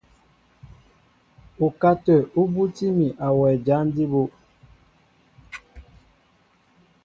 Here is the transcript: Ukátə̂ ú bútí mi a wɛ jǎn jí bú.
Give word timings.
Ukátə̂ 1.65 2.17
ú 2.39 2.41
bútí 2.53 2.87
mi 2.97 3.07
a 3.25 3.27
wɛ 3.37 3.49
jǎn 3.65 3.85
jí 3.95 4.03
bú. 4.11 4.21